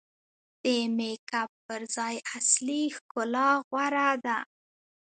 [0.61, 0.65] د
[0.97, 4.37] میک اپ پر ځای اصلي ښکلا غوره ده.